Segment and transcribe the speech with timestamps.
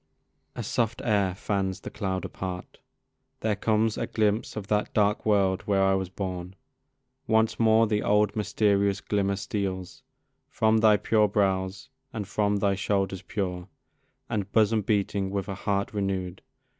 [0.55, 2.79] A soft air fans the cloud apart;
[3.41, 6.55] there comes A glimpse of that dark world where I was born.
[7.27, 10.01] Once more the old mysterious glimmer steals
[10.49, 13.67] From thy pure brows, and from thy shoulders pure,
[14.27, 16.41] And bosom beating with a heart renew'd.